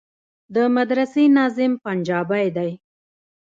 د 0.53 0.55
مدرسې 0.75 1.23
ناظم 1.35 1.73
پنجابى 1.83 2.45
دى. 2.55 2.71